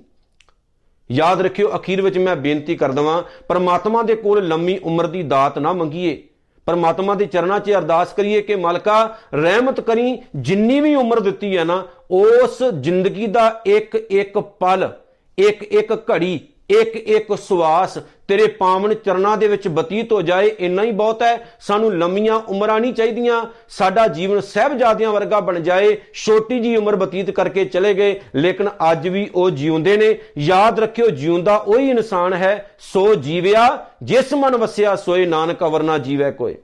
[1.11, 5.59] ਯਾਦ ਰੱਖਿਓ, ਅਖੀਰ ਵਿੱਚ ਮੈਂ ਬੇਨਤੀ ਕਰ ਦਵਾਂ, ਪ੍ਰਮਾਤਮਾ ਦੇ ਕੋਲ ਲੰਮੀ ਉਮਰ ਦੀ ਦਾਤ
[5.59, 6.23] ਨਾ ਮੰਗੀਏ।
[6.67, 11.63] ਪਰਮਾਤਮਾ ਦੇ ਚਰਨਾਂ 'ਚ ਅਰਦਾਸ ਕਰੀਏ ਕਿ ਮਾਲਕਾ, ਰਹਿਮਤ ਕਰੀ, ਜਿੰਨੀ ਵੀ ਉਮਰ ਦਿੱਤੀ ਹੈ
[11.63, 14.89] ਨਾ, ਉਸ ਜ਼ਿੰਦਗੀ ਦਾ ਇੱਕ ਇੱਕ ਪਲ
[15.37, 16.39] ਇੱਕ ਇੱਕ ਘੜੀ
[16.71, 17.97] ਇੱਕ ਇੱਕ ਸਵਾਸ
[18.27, 22.79] ਤੇਰੇ ਪਾਵਨ ਚਰਨਾਂ ਦੇ ਵਿੱਚ ਬਤੀਤ ਹੋ ਜਾਏ, ਇੰਨਾ ਹੀ ਬਹੁਤ ਹੈ। ਸਾਨੂੰ ਲੰਮੀਆਂ ਉਮਰਾਂ
[22.79, 28.19] ਨਹੀਂ ਚਾਹੀਦੀਆਂ। ਸਾਡਾ ਜੀਵਨ ਸਹਿਬਜ਼ਾਦਿਆਂ ਵਰਗਾ ਬਣ ਜਾਏ। ਛੋਟੀ ਜੀ ਉਮਰ ਬਤੀਤ ਕਰਕੇ ਚਲੇ ਗਏ,
[28.35, 34.33] ਲੇਕਿਨ ਅੱਜ ਵੀ ਉਹ ਜਿਉਂਦੇ ਨੇ। ਯਾਦ ਰੱਖਿਓ, ਜਿਉਂਦਾ ਉਹੀ ਇਨਸਾਨ ਹੈ। ਸੋ ਜੀਵਿਆ, ਜਿਸ
[34.33, 36.57] ਮਨ ਵਸਿਆ, ਸੋਏ ਨਾਨਕ ਅਵਰਨਾ ਜੀਵੈ ਕੋਏ।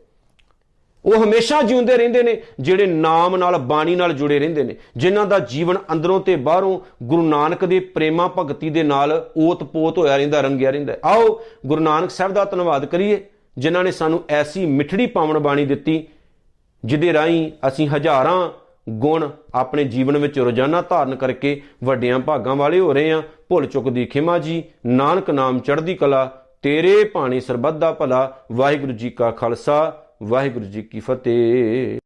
[1.05, 5.39] ਉਹ ਹਮੇਸ਼ਾ ਜਿਉਂਦੇ ਰਹਿੰਦੇ ਨੇ, ਜਿਹੜੇ ਨਾਮ ਨਾਲ, ਬਾਣੀ ਨਾਲ ਜੁੜੇ ਰਹਿੰਦੇ ਨੇ। ਜਿਨ੍ਹਾਂ ਦਾ
[5.39, 10.69] ਜੀਵਨ ਅੰਦਰੋਂ ਤੇ ਬਾਹਰੋਂ ਗੁਰੂ ਨਾਨਕ ਦੇ ਪ੍ਰੇਮਾ ਭਗਤੀ ਦੇ ਨਾਲ ਓਤ-ਪੋਤ ਹੋਇਆ ਰਹਿੰਦਾ, ਰੰਗਿਆ
[10.69, 13.25] ਰਹਿੰਦਾ ਆਓ ਗੁਰੂ ਨਾਨਕ ਸਾਹਿਬ ਦਾ ਧੰਨਵਾਦ ਕਰੀਏ,
[13.57, 16.07] ਜਿਨ੍ਹਾਂ ਨੇ ਸਾਨੂੰ ਐਸੀ ਮਿੱਠੜੀ ਪਾਵਨ ਬਾਣੀ ਦਿੱਤੀ,
[16.85, 18.49] ਜਿਹਦੇ ਰਾਹੀਂ ਅਸੀਂ ਹਜ਼ਾਰਾਂ
[18.89, 23.89] ਗੁਣ ਆਪਣੇ ਜੀਵਨ ਵਿੱਚ ਰੋਜ਼ਾਨਾ ਧਾਰਨ ਕਰਕੇ ਵੱਡਿਆਂ ਭਾਗਾਂ ਵਾਲੇ ਹੋ ਰਹੇ ਹਾਂ। ਭੁੱਲ ਚੁੱਕ
[23.89, 29.31] ਦੀ ਖਿਮਾ ਜੀ, ਨਾਨਕ ਨਾਮ ਚੜ੍ਹਦੀ ਕਲਾ, ਤੇਰੇ ਪਾਣੀ ਸਰਬੱਤ ਦਾ ਭਲਾ, ਵਾਹਿਗੁਰੂ ਜੀ ਕਾ
[29.31, 31.99] ਖਾਲਸਾ। ਵਾਹਿਗੁਰੂ ਜੀ ਕੀ ਫਤਿਹ।